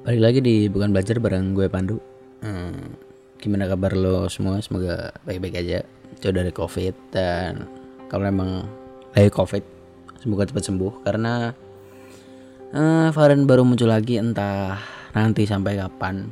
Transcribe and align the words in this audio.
Balik 0.00 0.18
lagi 0.24 0.38
di 0.40 0.56
Bukan 0.72 0.96
Belajar 0.96 1.20
bareng 1.20 1.52
gue 1.52 1.68
Pandu. 1.68 2.00
Hmm, 2.40 2.96
Gimana 3.36 3.68
kabar 3.68 3.92
lo 3.92 4.26
semua? 4.32 4.56
Semoga 4.64 5.12
baik-baik 5.28 5.60
aja. 5.60 5.84
Jauh 6.18 6.32
dari 6.32 6.48
covid 6.50 6.96
Dan 7.14 7.68
kalau 8.08 8.24
emang 8.24 8.64
lagi 9.12 9.28
covid 9.28 9.60
Semoga 10.18 10.48
cepat 10.48 10.64
sembuh. 10.64 11.06
Karena 11.06 11.54
uh, 12.74 13.08
varian 13.14 13.46
baru 13.46 13.62
muncul 13.62 13.92
lagi 13.92 14.16
Entah 14.18 14.80
nanti 15.14 15.46
sampai 15.46 15.78
kapan. 15.78 16.26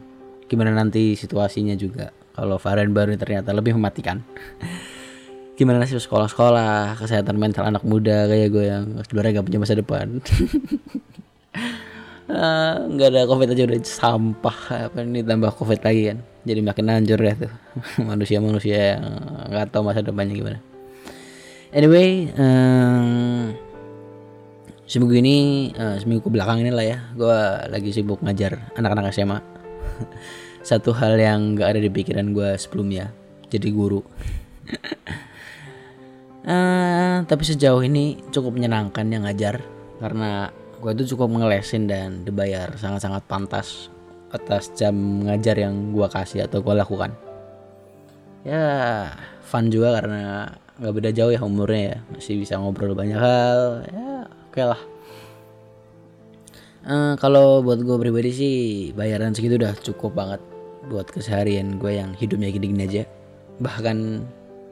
Gimana 0.49 0.75
nanti 0.75 1.15
situasinya 1.15 1.77
juga. 1.77 2.11
Kalau 2.35 2.59
varian 2.59 2.91
baru 2.91 3.15
ternyata 3.21 3.55
lebih 3.55 3.79
mematikan. 3.79 4.25
Gimana 5.61 5.85
nasib 5.85 6.01
sekolah-sekolah 6.01 6.97
Kesehatan 6.97 7.37
mental 7.37 7.69
anak 7.69 7.85
muda 7.85 8.25
Kayak 8.25 8.49
gue 8.49 8.65
yang 8.65 8.85
sebenarnya 9.05 9.37
gak 9.37 9.47
punya 9.53 9.61
masa 9.61 9.77
depan 9.77 10.25
nggak 12.91 13.09
uh, 13.09 13.13
ada 13.13 13.23
covid 13.27 13.49
aja 13.51 13.67
udah 13.67 13.81
sampah 13.83 14.57
apa 14.91 15.03
ini 15.03 15.27
tambah 15.27 15.51
covid 15.59 15.81
lagi 15.83 16.15
kan. 16.15 16.19
Jadi 16.47 16.61
makin 16.65 16.87
hancur 16.89 17.21
ya 17.21 17.35
tuh. 17.37 17.53
Manusia-manusia 18.09 18.97
yang 18.97 19.05
nggak 19.51 19.75
tahu 19.75 19.83
masa 19.87 20.07
depannya 20.07 20.35
gimana. 20.39 20.59
Anyway 21.71 22.31
um, 22.35 23.55
seminggu 24.91 25.23
ini 25.23 25.71
uh, 25.79 26.03
seminggu 26.03 26.27
belakang 26.27 26.67
ini 26.67 26.75
lah 26.75 26.83
ya 26.83 26.99
gue 27.15 27.39
lagi 27.71 27.95
sibuk 27.95 28.19
ngajar 28.27 28.75
anak-anak 28.75 29.15
SMA 29.15 29.39
satu 30.69 30.91
hal 30.91 31.15
yang 31.15 31.55
nggak 31.55 31.79
ada 31.79 31.79
di 31.79 31.87
pikiran 31.87 32.35
gue 32.35 32.59
sebelumnya 32.59 33.15
jadi 33.47 33.71
guru. 33.71 34.03
Uh, 36.43 37.23
tapi 37.31 37.43
sejauh 37.47 37.87
ini 37.87 38.19
cukup 38.35 38.59
menyenangkan 38.59 39.07
yang 39.07 39.27
ngajar 39.27 39.63
karena 40.03 40.51
gue 40.81 40.91
itu 40.97 41.15
cukup 41.15 41.29
ngelesin 41.37 41.85
dan 41.85 42.25
dibayar 42.25 42.73
sangat-sangat 42.81 43.21
pantas 43.29 43.93
atas 44.33 44.73
jam 44.73 44.95
ngajar 45.29 45.61
yang 45.61 45.93
gue 45.93 46.09
kasih 46.09 46.49
atau 46.49 46.65
gue 46.65 46.75
lakukan. 46.75 47.13
Ya 48.41 49.13
fun 49.45 49.69
juga 49.69 50.01
karena 50.01 50.49
nggak 50.81 50.95
beda 50.97 51.11
jauh 51.13 51.29
ya 51.29 51.45
umurnya 51.45 51.83
ya. 51.95 51.99
Masih 52.17 52.41
bisa 52.41 52.57
ngobrol 52.57 52.97
banyak 52.97 53.21
hal. 53.21 53.85
Ya 53.93 54.25
oke 54.25 54.57
okay 54.57 54.65
lah. 54.65 54.81
Uh, 56.81 57.13
kalau 57.21 57.61
buat 57.61 57.85
gue 57.85 57.97
pribadi 58.01 58.31
sih 58.33 58.57
bayaran 58.97 59.37
segitu 59.37 59.61
udah 59.61 59.77
cukup 59.85 60.17
banget 60.17 60.41
buat 60.89 61.05
keseharian 61.13 61.77
gue 61.77 62.01
yang 62.01 62.17
hidupnya 62.17 62.49
gini-gini 62.49 62.89
aja. 62.89 63.05
Bahkan 63.61 64.25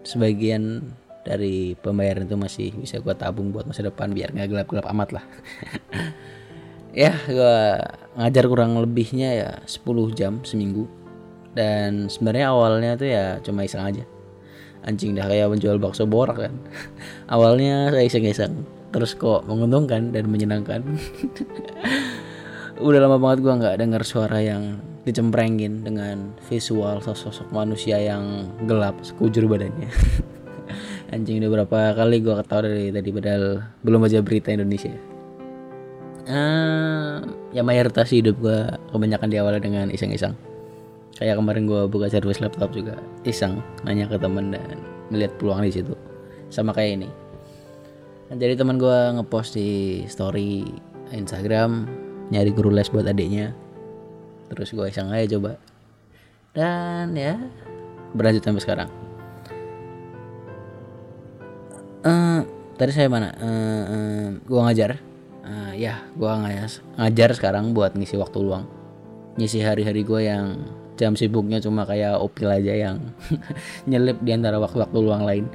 sebagian 0.09 0.89
dari 1.29 1.77
pembayaran 1.77 2.25
itu 2.25 2.37
masih 2.41 2.73
bisa 2.73 3.05
gue 3.05 3.13
tabung 3.13 3.53
buat 3.53 3.69
masa 3.69 3.85
depan 3.85 4.17
biar 4.17 4.33
nggak 4.33 4.49
gelap-gelap 4.49 4.87
amat 4.89 5.09
lah. 5.21 5.25
Ya 6.97 7.15
gue 7.29 7.57
ngajar 8.17 8.45
kurang 8.49 8.81
lebihnya 8.81 9.31
ya 9.37 9.51
10 9.69 9.87
jam 10.17 10.41
seminggu. 10.43 10.89
Dan 11.53 12.09
sebenarnya 12.09 12.51
awalnya 12.51 12.97
tuh 12.97 13.07
ya 13.07 13.39
cuma 13.45 13.63
iseng 13.63 13.85
aja. 13.85 14.03
Anjing 14.83 15.13
dah 15.15 15.29
kayak 15.29 15.53
menjual 15.53 15.77
bakso 15.77 16.09
borak 16.09 16.49
kan. 16.49 16.55
Awalnya 17.35 17.93
saya 17.93 18.03
iseng-iseng. 18.03 18.65
Terus 18.91 19.13
kok 19.15 19.45
menguntungkan 19.45 20.11
dan 20.17 20.33
menyenangkan. 20.33 20.81
Udah 22.89 22.99
lama 23.05 23.21
banget 23.21 23.47
gue 23.47 23.53
nggak 23.53 23.77
dengar 23.79 24.03
suara 24.03 24.39
yang 24.41 24.81
dicemprengin 25.07 25.85
dengan 25.87 26.35
visual 26.51 26.99
sosok 27.05 27.53
manusia 27.55 28.01
yang 28.01 28.49
gelap 28.67 28.99
sekujur 29.07 29.47
badannya 29.47 29.89
anjing 31.09 31.41
udah 31.41 31.51
berapa 31.61 31.79
kali 31.97 32.21
gue 32.21 32.35
ketawa 32.37 32.61
dari 32.69 32.93
tadi 32.93 33.09
padahal 33.13 33.45
belum 33.81 34.05
aja 34.05 34.21
berita 34.21 34.53
Indonesia. 34.53 34.93
Uh, 36.29 37.25
ya 37.57 37.65
mayoritas 37.65 38.13
hidup 38.13 38.37
gue 38.37 38.69
kebanyakan 38.93 39.29
diawali 39.33 39.59
dengan 39.65 39.89
iseng-iseng. 39.89 40.37
Kayak 41.17 41.41
kemarin 41.41 41.65
gue 41.65 41.89
buka 41.89 42.13
servis 42.13 42.39
laptop 42.39 42.71
juga 42.77 43.01
iseng 43.25 43.65
nanya 43.83 44.07
ke 44.07 44.21
temen 44.21 44.53
dan 44.53 44.77
melihat 45.09 45.33
peluang 45.41 45.65
di 45.65 45.73
situ. 45.73 45.97
Sama 46.53 46.77
kayak 46.77 47.01
ini. 47.01 47.09
Nah, 48.29 48.37
jadi 48.37 48.61
teman 48.61 48.77
gue 48.77 48.99
ngepost 49.17 49.57
di 49.57 50.05
story 50.05 50.69
Instagram 51.17 51.89
nyari 52.29 52.53
guru 52.53 52.69
les 52.69 52.93
buat 52.93 53.09
adiknya. 53.09 53.57
Terus 54.53 54.77
gue 54.77 54.85
iseng 54.93 55.09
aja 55.09 55.25
coba. 55.41 55.57
Dan 56.53 57.17
ya 57.17 57.41
berlanjut 58.13 58.45
sampai 58.45 58.65
sekarang 58.65 59.08
uh, 62.05 62.41
tadi 62.79 62.91
saya 62.95 63.09
mana? 63.11 63.35
Uh, 63.39 63.85
uh, 63.87 64.27
gua 64.47 64.71
ngajar. 64.71 65.01
Uh, 65.49 65.73
ya 65.73 66.05
gua 66.13 66.45
ngajar 67.01 67.31
sekarang 67.33 67.73
buat 67.73 67.97
ngisi 67.97 68.21
waktu 68.21 68.39
luang. 68.43 68.69
Ngisi 69.41 69.63
hari-hari 69.65 70.03
gua 70.05 70.21
yang 70.21 70.47
jam 70.99 71.15
sibuknya 71.15 71.63
cuma 71.63 71.87
kayak 71.87 72.19
opil 72.19 72.51
aja 72.51 72.75
yang 72.75 72.99
nyelip 73.91 74.19
di 74.23 74.35
antara 74.35 74.59
waktu-waktu 74.59 74.99
luang 74.99 75.23
lain. 75.25 75.47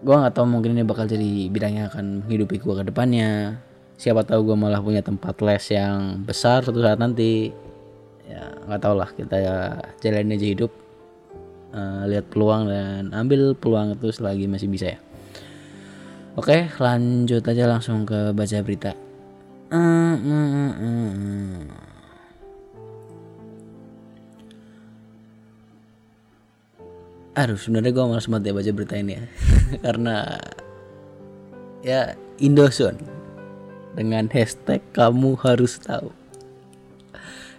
Gua 0.00 0.24
nggak 0.24 0.34
tahu 0.38 0.46
mungkin 0.48 0.78
ini 0.78 0.86
bakal 0.86 1.04
jadi 1.04 1.52
bidang 1.52 1.74
yang 1.76 1.86
akan 1.92 2.24
menghidupi 2.24 2.56
gua 2.62 2.80
ke 2.80 2.88
depannya. 2.88 3.60
Siapa 4.00 4.24
tahu 4.24 4.48
gua 4.48 4.56
malah 4.56 4.80
punya 4.80 5.04
tempat 5.04 5.36
les 5.44 5.64
yang 5.74 6.24
besar 6.24 6.64
suatu 6.64 6.80
saat 6.80 6.96
nanti. 6.96 7.52
Ya 8.30 8.54
nggak 8.64 8.80
tau 8.80 8.94
lah 8.94 9.10
kita 9.12 9.36
ya 9.36 9.56
jalanin 9.98 10.38
aja 10.38 10.46
hidup 10.54 10.70
uh, 11.74 12.06
lihat 12.06 12.30
peluang 12.30 12.70
dan 12.70 13.10
ambil 13.14 13.54
peluang 13.54 13.98
itu 13.98 14.10
selagi 14.10 14.46
masih 14.46 14.68
bisa 14.70 14.96
ya. 14.96 14.98
Oke 16.38 16.70
lanjut 16.78 17.42
aja 17.42 17.66
langsung 17.66 18.06
ke 18.06 18.30
baca 18.30 18.58
berita. 18.62 18.94
Uh, 19.70 20.18
uh, 20.18 20.48
uh, 20.50 20.72
uh. 20.78 21.58
aduh 27.30 27.56
sebenarnya 27.56 27.94
gue 27.94 28.04
malas 28.04 28.26
banget 28.26 28.50
ya 28.50 28.52
baca 28.52 28.70
berita 28.74 28.94
ini 28.98 29.12
ya. 29.16 29.24
Karena 29.84 30.16
ya 31.80 32.00
Indoson 32.38 32.96
dengan 33.94 34.28
hashtag 34.30 34.82
kamu 34.92 35.38
harus 35.40 35.78
tahu. 35.82 36.10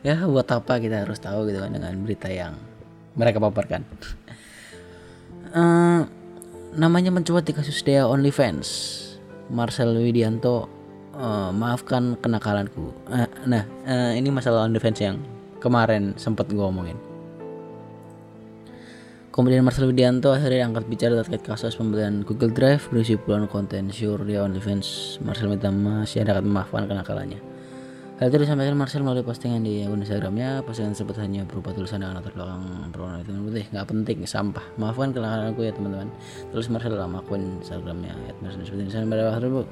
Ya 0.02 0.18
buat 0.26 0.50
apa 0.50 0.82
kita 0.82 1.06
harus 1.06 1.22
tahu 1.22 1.50
gitu 1.50 1.62
kan 1.62 1.78
dengan 1.78 1.94
berita 2.02 2.30
yang 2.32 2.58
mereka 3.16 3.38
paparkan. 3.44 3.84
Uh, 5.52 6.08
namanya 6.76 7.12
mencuat 7.12 7.44
di 7.44 7.52
kasus 7.52 7.84
Dea 7.84 8.08
OnlyFans. 8.08 9.00
Marcel 9.52 9.92
Widianto 10.00 10.72
uh, 11.12 11.52
maafkan 11.52 12.16
kenakalanku. 12.20 12.96
Uh, 13.12 13.28
nah, 13.44 13.68
uh, 13.84 14.16
ini 14.16 14.32
masalah 14.32 14.64
OnlyFans 14.64 15.00
yang 15.04 15.20
kemarin 15.60 16.16
sempat 16.16 16.48
gue 16.48 16.64
omongin. 16.64 16.96
Kemudian 19.32 19.64
Marcel 19.64 19.88
Widianto 19.88 20.36
akhirnya 20.36 20.68
angkat 20.68 20.92
bicara 20.92 21.16
terkait 21.24 21.44
kasus 21.44 21.76
pembelian 21.80 22.24
Google 22.28 22.52
Drive 22.52 22.92
berisi 22.92 23.16
puluhan 23.16 23.48
konten 23.48 23.88
sure 23.92 24.24
dia 24.28 24.44
OnlyFans. 24.44 25.20
Marcel 25.24 25.52
minta 25.52 25.72
masih 25.72 26.24
ada 26.24 26.40
memaafkan 26.40 26.88
kenakalannya. 26.88 27.51
Hal 28.22 28.30
itu 28.30 28.46
disampaikan 28.46 28.78
Marcel 28.78 29.02
melalui 29.02 29.26
postingan 29.26 29.66
di 29.66 29.82
akun 29.82 30.06
Instagramnya. 30.06 30.62
Postingan 30.62 30.94
tersebut 30.94 31.18
hanya 31.26 31.42
berupa 31.42 31.74
tulisan 31.74 32.06
dengan 32.06 32.22
latar 32.22 32.38
belakang 32.38 32.94
berwarna 32.94 33.18
hitam 33.26 33.50
putih. 33.50 33.66
Nggak 33.74 33.86
penting, 33.90 34.18
sampah. 34.30 34.62
Maafkan 34.78 35.10
kesalahan 35.10 35.50
aku 35.50 35.66
ya 35.66 35.74
teman-teman. 35.74 36.06
Tulis 36.54 36.70
Marcel 36.70 36.94
dalam 37.02 37.18
akun 37.18 37.58
Instagramnya. 37.66 38.14
Marcel 38.46 38.62
seperti 38.62 38.94
misalnya 38.94 39.10
pada 39.10 39.24
waktu 39.26 39.50
itu 39.50 39.66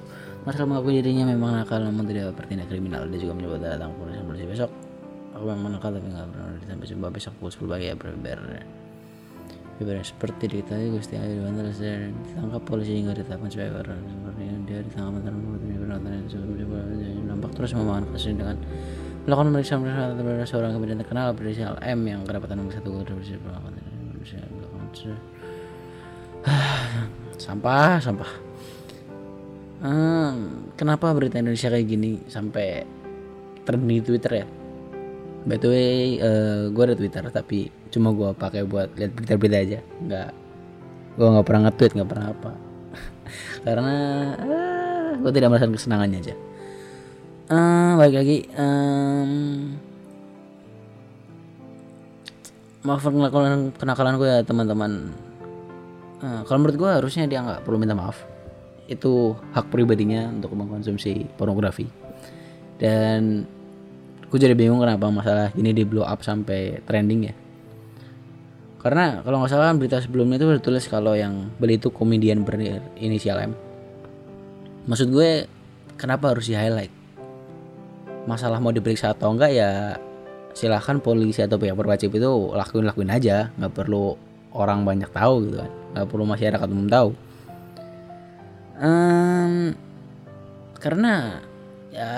Marcel 0.49 0.65
mengakui 0.65 0.97
dirinya 0.97 1.29
memang 1.29 1.61
nakal 1.61 1.77
namun 1.77 2.09
tidak 2.09 2.33
bertindak 2.33 2.65
kriminal. 2.73 3.05
Dia 3.05 3.19
juga 3.21 3.33
menyebut 3.38 3.61
datang 3.61 3.93
polisi 4.01 4.17
polisi 4.25 4.45
besok. 4.49 4.71
Aku 5.38 5.45
memang 5.45 5.77
nakal 5.77 5.93
tapi 5.93 6.09
nggak 6.09 6.27
pernah 6.33 6.49
sampai 6.65 6.88
coba 6.89 7.07
besok 7.13 7.33
pukul 7.38 7.53
10 7.53 7.69
pagi 7.69 7.85
ya 7.85 7.95
berber. 8.01 8.39
Ibarat 9.77 10.09
seperti 10.09 10.43
diketahui 10.49 10.97
Gusti 10.97 11.21
dibantu 11.21 11.69
dan 11.77 12.17
ditangkap 12.25 12.61
polisi 12.65 12.97
hingga 12.97 13.13
ditetapkan 13.13 13.47
sebagai 13.53 13.85
orang 13.85 14.01
seperti 14.09 14.41
dia 14.65 14.79
ditangkap 14.81 15.11
mantan 15.21 15.33
sebelumnya 16.29 17.09
nampak 17.25 17.51
terus 17.57 17.73
memakan 17.73 18.05
kasus 18.13 18.29
ini 18.29 18.45
dengan 18.45 18.57
melakukan 19.25 19.47
pemeriksaan 19.53 19.81
terhadap 19.85 20.47
seorang 20.47 20.71
kemudian 20.77 20.97
terkenal 21.01 21.33
berinisial 21.33 21.77
M 21.81 22.00
yang 22.06 22.21
kedapatan 22.25 22.62
nomor 22.62 22.74
satu 22.74 22.89
sampah 27.44 28.00
sampah. 28.00 28.31
Hmm, 29.80 30.68
kenapa 30.75 31.15
berita 31.15 31.39
Indonesia 31.39 31.71
kayak 31.71 31.88
gini 31.88 32.19
sampai 32.27 32.83
trending 33.63 34.03
di 34.03 34.03
Twitter 34.03 34.44
ya? 34.44 34.47
By 35.47 35.56
the 35.56 35.69
way 35.71 36.19
uh, 36.19 36.68
gue 36.68 36.83
ada 36.83 36.95
Twitter 37.00 37.24
tapi 37.31 37.71
cuma 37.88 38.12
gue 38.12 38.36
pakai 38.36 38.68
buat 38.68 38.91
lihat 39.00 39.15
berita-berita 39.15 39.57
aja. 39.57 39.80
Nggak 40.03 40.30
gue 41.15 41.27
nggak 41.27 41.45
pernah 41.47 41.62
nge-tweet 41.69 41.91
nggak 41.95 42.09
pernah 42.12 42.27
apa. 42.36 42.51
Karena 43.65 43.95
uh, 44.36 44.51
eh, 44.51 44.69
gue 45.19 45.31
tidak 45.36 45.51
merasakan 45.51 45.75
kesenangannya 45.75 46.19
aja. 46.24 46.36
Uh, 47.50 47.98
balik 47.98 48.16
lagi 48.21 48.38
um, 48.62 49.31
maaf 52.86 53.01
kenakalan 53.01 53.74
kenakalan 53.74 54.16
gue 54.21 54.30
ya 54.30 54.39
teman-teman. 54.45 54.92
Uh, 56.19 56.42
kalau 56.45 56.62
menurut 56.62 56.77
gue 56.77 56.89
harusnya 56.89 57.25
dia 57.27 57.44
nggak 57.44 57.66
perlu 57.66 57.77
minta 57.81 57.98
maaf. 57.98 58.21
Itu 58.89 59.38
hak 59.54 59.69
pribadinya 59.69 60.30
untuk 60.30 60.54
mengkonsumsi 60.56 61.38
pornografi. 61.38 61.86
Dan 62.80 63.45
gue 64.30 64.39
jadi 64.39 64.54
bingung 64.54 64.80
kenapa 64.80 65.10
masalah 65.10 65.50
ini 65.57 65.74
di 65.74 65.83
blow 65.83 66.06
up 66.06 66.22
sampai 66.22 66.86
trending 66.86 67.22
ya. 67.27 67.36
Karena 68.80 69.19
kalau 69.25 69.44
nggak 69.44 69.51
salah 69.51 69.74
kan 69.74 69.77
berita 69.77 70.00
sebelumnya 70.00 70.39
itu 70.39 70.48
tertulis 70.56 70.88
kalau 70.88 71.12
yang 71.12 71.51
beli 71.60 71.75
itu 71.75 71.92
komedian 71.92 72.48
berinisial 72.48 73.42
M 73.44 73.69
maksud 74.89 75.13
gue 75.13 75.45
kenapa 76.01 76.33
harus 76.33 76.50
di 76.50 76.57
highlight 76.57 76.91
masalah 78.25 78.57
mau 78.57 78.74
diperiksa 78.74 79.13
atau 79.13 79.31
enggak 79.31 79.53
ya 79.53 80.01
silahkan 80.53 81.00
polisi 81.00 81.39
atau 81.45 81.62
pihak 81.62 81.77
berwajib 81.77 82.13
itu 82.13 82.31
lakuin 82.51 82.86
lakuin 82.86 83.12
aja. 83.13 83.53
Nggak 83.56 83.74
perlu 83.74 84.18
orang 84.53 84.83
banyak 84.83 85.09
tahu 85.13 85.50
gitu 85.50 85.57
kan. 85.63 85.71
Nggak 85.95 86.07
perlu 86.09 86.24
masyarakat 86.25 86.68
umum 86.69 86.88
tahu. 86.89 87.09
Um, 88.80 89.53
karena 90.80 91.44
ya 91.91 92.13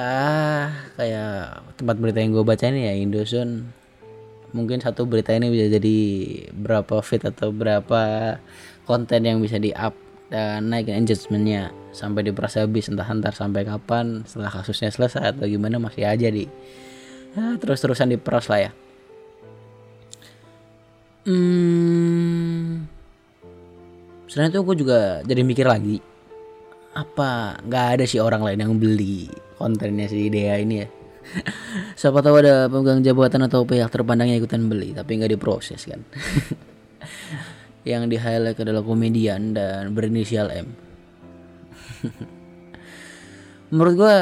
kayak 0.94 1.66
tempat 1.80 1.96
berita 1.98 2.22
yang 2.22 2.38
gue 2.38 2.46
baca 2.46 2.66
ini 2.70 2.86
ya 2.86 2.94
Indosun 3.02 3.72
mungkin 4.52 4.84
satu 4.84 5.08
berita 5.08 5.34
ini 5.34 5.48
bisa 5.50 5.72
jadi 5.80 5.98
berapa 6.54 7.02
feed 7.02 7.34
atau 7.34 7.50
berapa 7.50 8.36
konten 8.86 9.26
yang 9.26 9.40
bisa 9.42 9.58
di 9.58 9.74
up 9.74 9.96
dan 10.32 10.72
naik 10.72 10.88
engagementnya. 10.88 11.76
Sampai 11.92 12.24
diperas 12.24 12.56
habis 12.56 12.88
entah 12.88 13.04
antar 13.04 13.36
sampai 13.36 13.68
kapan 13.68 14.24
setelah 14.24 14.48
kasusnya 14.48 14.88
selesai 14.96 15.36
atau 15.36 15.44
gimana 15.44 15.76
masih 15.76 16.08
aja 16.08 16.32
di 16.32 16.48
ya, 17.36 17.60
terus-terusan 17.60 18.16
diperas 18.16 18.48
lah 18.48 18.72
ya. 18.72 18.72
Hmm, 21.22 22.90
selain 24.26 24.50
itu 24.50 24.66
gue 24.66 24.76
juga 24.82 25.22
jadi 25.22 25.46
mikir 25.46 25.70
lagi 25.70 26.02
apa 26.98 27.62
nggak 27.62 27.86
ada 27.94 28.04
sih 28.10 28.18
orang 28.18 28.42
lain 28.42 28.60
yang 28.66 28.74
beli 28.82 29.30
kontennya 29.54 30.10
si 30.10 30.34
Dea 30.34 30.58
ini 30.58 30.82
ya? 30.82 30.88
Siapa 32.02 32.26
tahu 32.26 32.42
ada 32.42 32.66
pemegang 32.66 33.06
jabatan 33.06 33.46
atau 33.46 33.62
pihak 33.70 33.94
terpandang 33.94 34.34
yang 34.34 34.42
ikutan 34.42 34.66
beli 34.66 34.98
tapi 34.98 35.22
nggak 35.22 35.38
diproses 35.38 35.86
kan. 35.86 36.02
yang 37.88 38.06
di 38.10 38.18
highlight 38.18 38.60
adalah 38.62 38.86
komedian 38.86 39.58
dan 39.58 39.94
berinisial 39.96 40.50
M. 40.54 40.68
Menurut 43.74 43.94
gua 43.96 44.16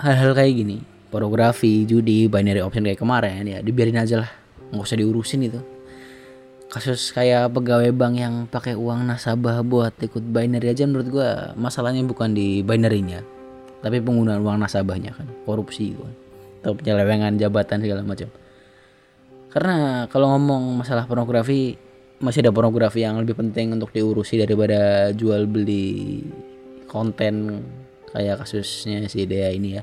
hal-hal 0.00 0.32
kayak 0.36 0.52
gini, 0.52 0.76
pornografi, 1.10 1.84
judi, 1.88 2.30
binary 2.30 2.62
option 2.62 2.86
kayak 2.86 3.00
kemarin 3.00 3.44
ya 3.44 3.58
dibiarin 3.60 3.98
aja 4.00 4.24
lah, 4.24 4.30
nggak 4.72 4.86
usah 4.86 4.98
diurusin 4.98 5.46
itu. 5.48 5.60
Kasus 6.66 7.14
kayak 7.14 7.54
pegawai 7.54 7.94
bank 7.94 8.14
yang 8.18 8.34
pakai 8.50 8.74
uang 8.74 9.06
nasabah 9.06 9.62
buat 9.62 9.94
ikut 10.02 10.22
binary 10.34 10.70
aja 10.70 10.84
menurut 10.84 11.08
gua 11.08 11.30
masalahnya 11.54 12.04
bukan 12.04 12.34
di 12.36 12.60
binary-nya, 12.60 13.22
tapi 13.80 14.02
penggunaan 14.02 14.42
uang 14.42 14.60
nasabahnya 14.60 15.14
kan, 15.14 15.26
korupsi 15.46 15.94
itu 15.94 16.02
kan 16.02 16.14
atau 16.66 16.74
penyelewengan 16.74 17.38
jabatan 17.38 17.78
segala 17.78 18.02
macam 18.02 18.26
karena 19.54 20.10
kalau 20.10 20.34
ngomong 20.34 20.82
masalah 20.82 21.06
pornografi 21.06 21.78
masih 22.16 22.40
ada 22.40 22.52
pornografi 22.52 23.04
yang 23.04 23.20
lebih 23.20 23.36
penting 23.36 23.76
untuk 23.76 23.92
diurusi 23.92 24.40
daripada 24.40 25.12
jual 25.12 25.44
beli 25.44 26.24
konten 26.88 27.60
kayak 28.14 28.40
kasusnya 28.40 29.04
si 29.10 29.28
Dea 29.28 29.52
ini 29.52 29.76
ya. 29.76 29.82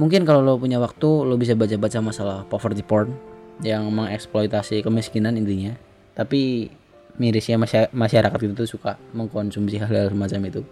Mungkin 0.00 0.24
kalau 0.24 0.40
lo 0.40 0.56
punya 0.56 0.80
waktu 0.80 1.28
lo 1.28 1.36
bisa 1.36 1.52
baca-baca 1.52 1.98
masalah 2.00 2.38
poverty 2.48 2.80
porn 2.80 3.12
yang 3.60 3.84
mengeksploitasi 3.92 4.80
kemiskinan 4.80 5.36
intinya. 5.36 5.76
Tapi 6.16 6.72
mirisnya 7.20 7.60
masyarakat 7.92 8.40
itu 8.40 8.64
suka 8.64 8.96
mengkonsumsi 9.12 9.76
hal-hal 9.76 10.08
semacam 10.08 10.40
itu. 10.48 10.62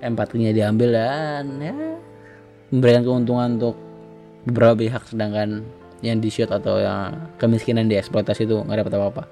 Empatinya 0.00 0.48
diambil 0.54 0.96
dan 0.96 1.44
ya 1.60 1.74
memberikan 2.72 3.04
keuntungan 3.04 3.60
untuk 3.60 3.76
beberapa 4.48 4.80
pihak 4.80 5.02
sedangkan 5.12 5.64
yang 6.04 6.22
di 6.22 6.30
shoot 6.30 6.50
atau 6.50 6.78
yang 6.78 7.30
kemiskinan 7.38 7.90
dieksploitasi 7.90 8.46
itu 8.46 8.62
nggak 8.62 8.86
dapat 8.86 8.92
apa-apa. 8.98 9.22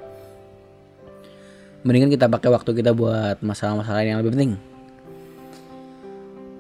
Mendingan 1.87 2.11
kita 2.11 2.27
pakai 2.27 2.51
waktu 2.51 2.71
kita 2.75 2.91
buat 2.91 3.39
masalah-masalah 3.43 4.03
yang 4.03 4.19
lebih 4.19 4.35
penting. 4.35 4.53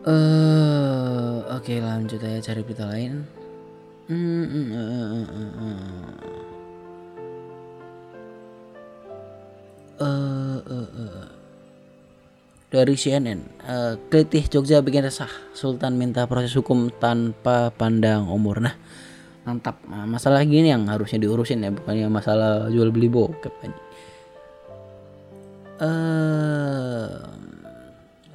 Uh, 0.06 1.42
oke 1.50 1.66
okay, 1.66 1.82
lanjut 1.82 2.22
aja 2.22 2.54
cari 2.54 2.62
berita 2.62 2.86
lain. 2.86 3.26
Uh, 4.06 4.14
uh, 4.14 4.70
uh, 4.78 5.26
uh 10.70 11.26
dari 12.66 12.92
CNN 12.98 13.40
uh, 13.64 13.94
Kelitih 14.12 14.46
Jogja 14.50 14.84
bikin 14.84 15.06
resah. 15.06 15.30
Sultan 15.56 15.96
minta 15.96 16.28
proses 16.28 16.52
hukum 16.54 16.90
tanpa 16.90 17.72
pandang 17.72 18.28
umur. 18.28 18.60
Nah 18.60 18.74
mantap. 19.46 19.78
Nah, 19.87 20.04
masalah 20.04 20.43
gini 20.43 20.75
yang 20.75 20.90
harusnya 20.90 21.22
diurusin 21.22 21.62
ya 21.62 21.70
bukannya 21.70 22.10
masalah 22.10 22.66
jual 22.66 22.90
beli 22.90 23.06
bokep 23.06 23.54
aja 23.62 23.87
uh, 25.81 27.08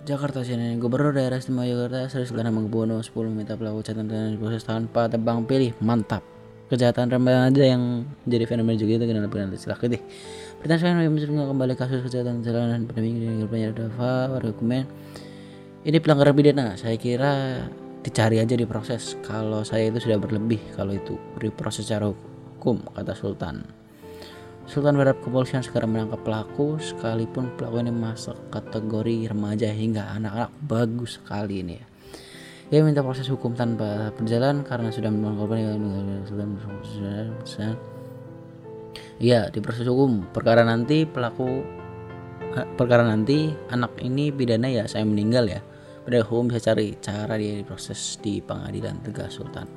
Jakarta 0.01 0.41
CNN 0.41 0.81
Gubernur 0.81 1.13
Daerah 1.13 1.37
Istimewa 1.37 1.65
Jakarta 1.65 2.09
Sri 2.09 2.25
Sultan 2.25 2.49
Hamengkubuwono 2.49 3.01
10 3.01 3.13
minta 3.29 3.53
pelaku 3.53 3.85
catatan 3.85 4.37
proses 4.41 4.65
tanpa 4.65 5.05
tebang 5.05 5.45
pilih. 5.45 5.77
Mantap. 5.77 6.25
Kejahatan 6.71 7.11
remaja 7.11 7.67
yang 7.67 8.07
jadi 8.23 8.47
fenomena 8.47 8.79
juga 8.79 8.95
itu 8.95 9.03
kenal 9.03 9.27
penalti 9.27 9.59
silah 9.59 9.75
ketih 9.75 9.99
Pertanyaan 10.63 11.03
yang 11.03 11.11
mencurigakan 11.11 11.51
kembali 11.51 11.73
kasus 11.75 11.99
kejahatan 11.99 12.47
jalanan 12.47 12.87
pandemi 12.87 13.43
banyak 13.43 13.75
dava 13.75 14.39
dokumen. 14.39 14.87
Ini 15.83 15.97
pelanggaran 15.99 16.31
pidana. 16.37 16.79
Saya 16.79 16.95
kira 16.95 17.65
dicari 18.01 18.41
aja 18.41 18.57
di 18.57 18.65
proses. 18.65 19.17
Kalau 19.21 19.61
saya 19.61 19.89
itu 19.89 20.01
sudah 20.01 20.17
berlebih 20.17 20.61
kalau 20.73 20.93
itu 20.93 21.17
diproses 21.37 21.85
secara 21.85 22.09
hukum 22.09 22.81
kata 22.93 23.13
Sultan. 23.13 23.65
Sultan 24.69 24.93
berharap 24.93 25.19
kepolisian 25.25 25.65
segera 25.65 25.89
menangkap 25.89 26.21
pelaku 26.21 26.77
sekalipun 26.77 27.49
pelaku 27.57 27.81
ini 27.81 27.93
masuk 27.93 28.37
kategori 28.53 29.33
remaja 29.33 29.73
hingga 29.73 30.13
anak-anak 30.15 30.51
bagus 30.63 31.17
sekali 31.17 31.65
ini 31.65 31.73
ya. 31.81 31.85
Dia 32.71 32.87
minta 32.87 33.03
proses 33.03 33.27
hukum 33.27 33.51
tanpa 33.51 34.15
berjalan 34.15 34.63
karena 34.63 34.95
sudah 34.95 35.11
menemukan 35.11 35.43
korban 35.43 35.59
yang 35.59 36.23
Sultan 36.23 36.55
Iya, 39.21 39.53
di 39.53 39.59
proses 39.59 39.85
hukum 39.85 40.31
perkara 40.31 40.63
nanti 40.63 41.03
pelaku 41.03 41.61
perkara 42.79 43.03
nanti 43.03 43.51
anak 43.69 43.99
ini 44.01 44.31
pidana 44.31 44.71
ya 44.71 44.87
saya 44.87 45.03
meninggal 45.03 45.51
ya. 45.51 45.61
Pada 46.01 46.25
hukum 46.25 46.49
bisa 46.49 46.73
cari 46.73 46.97
cara 46.97 47.37
dia 47.37 47.61
diproses 47.61 48.17
di 48.21 48.41
pengadilan 48.41 48.97
tegas 49.05 49.37
Sultan. 49.37 49.69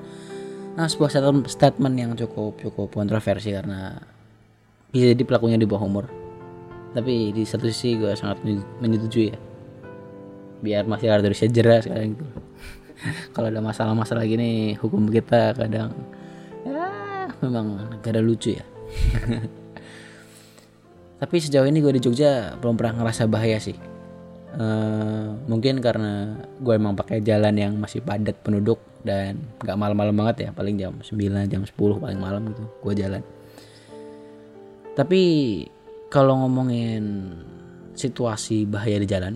Nah, 0.74 0.88
sebuah 0.88 1.12
statement 1.46 1.94
yang 1.94 2.10
cukup 2.16 2.58
cukup 2.58 2.88
kontroversi 2.90 3.54
karena 3.54 3.94
bisa 4.90 5.12
jadi 5.12 5.22
pelakunya 5.22 5.60
di 5.60 5.68
bawah 5.68 5.84
umur. 5.84 6.06
Tapi 6.94 7.34
di 7.34 7.42
satu 7.44 7.68
sisi 7.68 8.00
gue 8.00 8.14
sangat 8.16 8.40
menyetujui 8.80 9.26
ya. 9.30 9.38
Biar 10.64 10.88
masih 10.88 11.12
ada 11.12 11.20
Indonesia 11.20 11.50
jelas 11.50 11.84
sekarang 11.84 12.16
gitu. 12.16 12.24
Kalau 13.36 13.52
ada 13.52 13.60
masalah-masalah 13.60 14.24
gini 14.24 14.80
hukum 14.80 15.12
kita 15.12 15.52
kadang 15.52 15.92
ya 16.64 16.88
memang 17.44 17.92
negara 17.92 18.24
lucu 18.24 18.56
ya 18.56 18.64
tapi 21.20 21.40
sejauh 21.40 21.66
ini 21.68 21.80
gue 21.84 21.92
di 21.96 22.02
Jogja 22.02 22.56
belum 22.58 22.76
pernah 22.76 23.04
ngerasa 23.04 23.28
bahaya 23.28 23.60
sih 23.60 23.76
uh, 24.58 25.34
mungkin 25.50 25.82
karena 25.82 26.38
gue 26.58 26.74
emang 26.74 26.94
pakai 26.94 27.20
jalan 27.20 27.54
yang 27.54 27.72
masih 27.78 28.00
padat 28.00 28.38
penduduk 28.40 28.80
dan 29.04 29.36
nggak 29.60 29.76
malam-malam 29.76 30.14
banget 30.16 30.48
ya 30.48 30.50
paling 30.56 30.80
jam 30.80 30.96
9 30.96 31.12
jam 31.50 31.62
10 31.62 31.74
paling 31.76 32.18
malam 32.18 32.50
gitu 32.50 32.64
gue 32.64 32.94
jalan. 32.98 33.22
Tapi 34.94 35.22
kalau 36.08 36.46
ngomongin 36.46 37.34
situasi 37.94 38.66
bahaya 38.66 39.02
di 39.02 39.06
jalan 39.06 39.34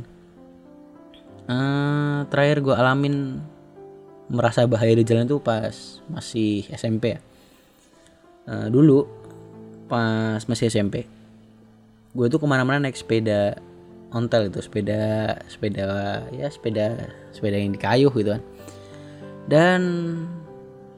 uh, 1.50 2.26
terakhir 2.30 2.62
gue 2.62 2.75
alamin 2.75 3.42
merasa 4.28 4.66
bahaya 4.68 4.94
di 4.94 5.04
jalan 5.06 5.26
tuh 5.26 5.40
pas 5.40 5.72
masih 6.10 6.66
SMP 6.75 7.16
ya. 7.16 7.20
Uh, 8.48 8.66
dulu 8.72 9.04
pas 9.88 10.40
masih 10.48 10.72
SMP 10.72 11.04
gue 12.16 12.26
tuh 12.26 12.40
ke 12.40 12.46
mana-mana 12.48 12.88
naik 12.88 12.96
sepeda 12.96 13.60
ontel 14.08 14.48
itu 14.48 14.64
sepeda 14.64 15.36
sepeda 15.52 15.84
ya 16.32 16.48
sepeda 16.48 17.12
sepeda 17.32 17.56
yang 17.60 17.72
di 17.76 17.80
kayu 17.80 18.08
gitu 18.12 18.36
kan. 18.36 18.42
Dan 19.48 19.80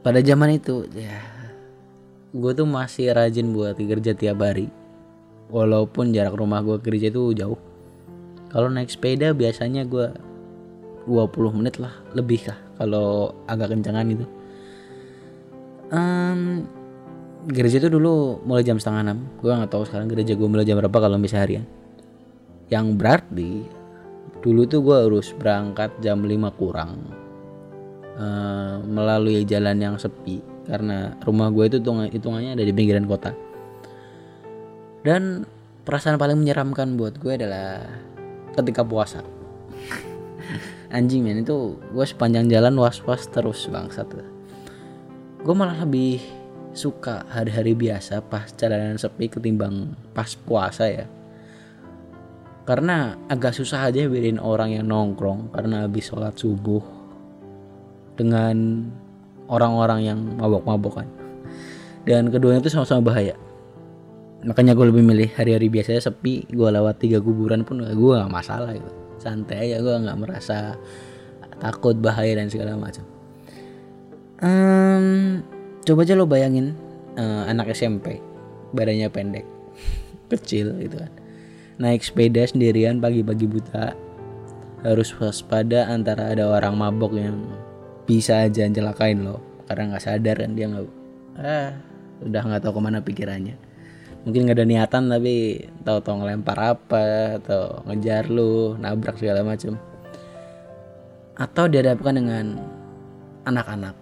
pada 0.03 0.23
zaman 0.23 0.59
itu 0.59 0.87
ya 0.95 1.19
gue 2.31 2.53
tuh 2.55 2.67
masih 2.67 3.11
rajin 3.11 3.51
buat 3.51 3.75
kerja 3.79 4.15
tiap 4.15 4.43
hari. 4.43 4.71
Walaupun 5.51 6.15
jarak 6.15 6.39
rumah 6.39 6.63
gue 6.63 6.79
kerja 6.79 7.11
itu 7.11 7.35
jauh. 7.35 7.59
Kalau 8.51 8.71
naik 8.71 8.91
sepeda 8.91 9.35
biasanya 9.35 9.83
gue 9.87 10.11
20 11.07 11.59
menit 11.59 11.83
lah 11.83 11.95
lebih 12.15 12.47
lah 12.47 12.59
kalau 12.79 13.35
agak 13.49 13.73
kencangan 13.73 14.05
itu 14.11 14.27
um, 15.91 16.63
gereja 17.51 17.83
itu 17.83 17.89
dulu 17.91 18.43
mulai 18.47 18.63
jam 18.63 18.79
setengah 18.79 19.11
enam. 19.11 19.19
Gue 19.43 19.51
nggak 19.51 19.71
tahu 19.71 19.83
sekarang 19.87 20.07
gereja 20.07 20.35
gue 20.35 20.49
mulai 20.51 20.67
jam 20.67 20.79
berapa 20.79 20.95
kalau 20.95 21.19
bisa 21.19 21.43
harian 21.43 21.67
yang 22.71 22.95
berarti 22.95 23.67
dulu 24.41 24.65
tuh 24.65 24.81
gue 24.81 24.97
harus 25.11 25.35
berangkat 25.37 25.91
jam 26.01 26.23
5 26.25 26.33
kurang 26.57 27.03
uh, 28.17 28.79
melalui 28.87 29.43
jalan 29.45 29.77
yang 29.77 29.97
sepi. 29.99 30.41
Karena 30.65 31.19
rumah 31.27 31.51
gue 31.51 31.67
itu 31.67 31.79
hitungannya 31.83 32.55
ada 32.55 32.65
di 32.65 32.71
pinggiran 32.71 33.11
kota. 33.11 33.35
Dan 35.03 35.43
perasaan 35.83 36.17
paling 36.17 36.39
menyeramkan 36.39 36.95
buat 36.95 37.19
gue 37.19 37.35
adalah 37.35 37.83
ketika 38.55 38.87
puasa. 38.87 39.27
Anjing 40.95 41.27
men 41.27 41.43
itu 41.43 41.75
gue 41.91 42.07
sepanjang 42.07 42.47
jalan 42.47 42.79
was 42.79 43.03
was 43.03 43.27
terus 43.27 43.67
bangsat. 43.67 44.07
Gue 45.43 45.55
malah 45.57 45.83
lebih 45.83 46.23
suka 46.71 47.27
hari-hari 47.27 47.75
biasa 47.75 48.23
pas 48.23 48.47
jalanan 48.55 48.95
sepi 48.95 49.27
ketimbang 49.27 49.91
pas 50.15 50.39
puasa 50.39 50.87
ya 50.87 51.11
karena 52.69 53.17
agak 53.27 53.57
susah 53.57 53.89
aja 53.89 54.07
bedain 54.07 54.39
orang 54.39 54.77
yang 54.77 54.87
nongkrong 54.87 55.51
karena 55.51 55.89
habis 55.89 56.07
sholat 56.09 56.37
subuh 56.37 56.83
dengan 58.15 58.87
orang-orang 59.49 60.01
yang 60.07 60.19
mabok-mabokan 60.37 61.09
dan 62.05 62.29
keduanya 62.29 62.61
itu 62.65 62.73
sama-sama 62.73 63.13
bahaya. 63.13 63.37
Makanya 64.41 64.73
gue 64.73 64.89
lebih 64.89 65.05
milih 65.05 65.29
hari-hari 65.37 65.69
biasanya 65.69 66.01
sepi 66.01 66.49
gue 66.49 66.69
lewat 66.69 66.97
tiga 66.97 67.21
kuburan 67.21 67.61
pun 67.61 67.85
gue 67.85 68.13
gak 68.17 68.33
masalah 68.33 68.73
gitu. 68.73 68.89
Santai 69.21 69.69
aja 69.69 69.85
gue 69.85 69.95
nggak 70.01 70.17
merasa 70.17 70.81
takut 71.61 71.93
bahaya 72.01 72.41
dan 72.41 72.49
segala 72.49 72.73
macam. 72.73 73.05
Um, 74.41 75.45
coba 75.85 76.09
aja 76.09 76.17
lo 76.17 76.25
bayangin 76.25 76.73
uh, 77.21 77.45
anak 77.45 77.77
SMP 77.77 78.25
badannya 78.73 79.13
pendek 79.13 79.45
kecil 80.33 80.73
gitu 80.81 80.97
kan 80.97 81.20
naik 81.81 82.05
sepeda 82.05 82.45
sendirian 82.45 83.01
pagi-pagi 83.01 83.49
buta 83.49 83.97
harus 84.85 85.11
waspada 85.17 85.89
antara 85.89 86.29
ada 86.33 86.45
orang 86.49 86.77
mabok 86.77 87.17
yang 87.17 87.41
bisa 88.05 88.45
aja 88.45 88.69
celakain 88.69 89.25
lo 89.25 89.41
karena 89.65 89.97
nggak 89.97 90.05
sadar 90.05 90.37
kan 90.45 90.53
dia 90.53 90.67
nggak 90.69 90.87
ah 91.41 91.73
udah 92.21 92.43
nggak 92.45 92.61
tahu 92.61 92.77
ke 92.77 92.81
mana 92.85 93.01
pikirannya 93.01 93.57
mungkin 94.29 94.45
nggak 94.45 94.59
ada 94.61 94.67
niatan 94.69 95.05
tapi 95.09 95.65
tahu-tahu 95.81 96.21
ngelempar 96.21 96.59
apa 96.61 97.05
atau 97.41 97.81
ngejar 97.89 98.29
lu 98.29 98.77
nabrak 98.77 99.17
segala 99.17 99.41
macam 99.41 99.81
atau 101.41 101.65
dihadapkan 101.65 102.21
dengan 102.21 102.47
anak-anak 103.49 103.97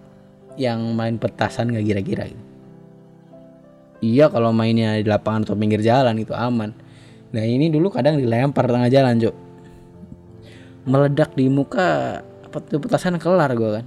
yang 0.59 0.83
main 0.91 1.15
petasan 1.15 1.71
gak 1.71 1.87
kira-kira 1.87 2.27
gitu. 2.27 2.43
Iya 3.99 4.27
kalau 4.27 4.51
mainnya 4.51 4.99
di 4.99 5.07
lapangan 5.07 5.47
atau 5.47 5.55
pinggir 5.55 5.79
jalan 5.79 6.19
itu 6.19 6.35
aman. 6.35 6.75
Nah 7.29 7.43
ini 7.45 7.69
dulu 7.69 7.93
kadang 7.93 8.17
dilempar 8.17 8.65
tengah 8.65 8.89
jalan 8.89 9.21
cok. 9.21 9.35
Meledak 10.89 11.37
di 11.37 11.45
muka 11.47 12.19
petasan 12.49 13.21
kelar 13.21 13.53
gue 13.53 13.71
kan. 13.81 13.85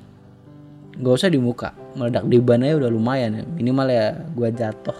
Gak 0.92 1.14
usah 1.18 1.32
di 1.32 1.40
muka, 1.40 1.72
meledak 1.96 2.28
di 2.28 2.36
ban 2.38 2.62
aja 2.62 2.76
udah 2.76 2.90
lumayan 2.92 3.40
ya. 3.40 3.44
Minimal 3.48 3.86
ya 3.88 4.06
gue 4.36 4.48
jatuh 4.52 4.98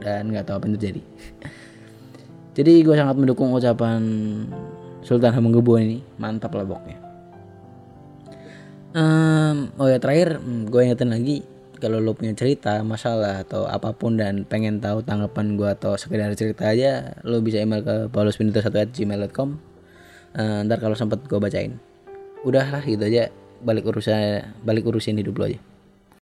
dan 0.00 0.30
nggak 0.30 0.46
tahu 0.46 0.56
apa 0.56 0.64
yang 0.70 0.74
terjadi. 0.78 1.02
Jadi 2.56 2.72
gue 2.80 2.94
sangat 2.96 3.16
mendukung 3.20 3.52
ucapan 3.52 4.00
Sultan 5.04 5.34
Hamenggebuan 5.34 5.82
ini, 5.84 5.98
mantap 6.16 6.56
lah 6.56 6.64
pokoknya 6.64 7.06
um, 8.96 9.56
oh 9.76 9.86
ya 9.86 10.00
terakhir 10.00 10.40
hmm, 10.40 10.72
gue 10.72 10.80
ingetin 10.80 11.10
lagi 11.12 11.36
kalau 11.78 12.00
lo 12.00 12.16
punya 12.16 12.32
cerita 12.32 12.80
masalah 12.80 13.44
atau 13.44 13.68
apa 13.68 13.92
pun 13.92 14.16
dan 14.16 14.48
pengen 14.48 14.80
tahu 14.80 15.04
tanggapan 15.04 15.60
gue 15.60 15.68
atau 15.68 15.94
sekedar 15.94 16.32
cerita 16.34 16.66
aja 16.66 17.20
lo 17.22 17.44
bisa 17.44 17.60
email 17.60 17.84
ke 17.84 18.08
pauluspinito1@gmail.com 18.10 19.48
uh, 20.36 20.58
ntar 20.64 20.78
kalau 20.80 20.96
sempet 20.96 21.22
gue 21.28 21.38
bacain. 21.38 21.76
Udahlah 22.42 22.80
gitu 22.84 23.04
aja. 23.04 23.28
Balik 23.60 23.88
urusan 23.88 24.52
balik 24.64 24.84
urusin 24.84 25.16
hidup 25.16 25.36
lo 25.40 25.48
aja 25.48 25.75